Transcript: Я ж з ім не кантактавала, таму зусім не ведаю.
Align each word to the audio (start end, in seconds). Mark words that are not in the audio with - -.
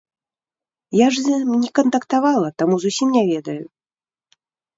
Я 0.99 1.07
ж 1.17 1.21
з 1.25 1.39
ім 1.41 1.51
не 1.65 1.69
кантактавала, 1.81 2.49
таму 2.63 2.75
зусім 2.87 3.07
не 3.19 3.23
ведаю. 3.31 3.61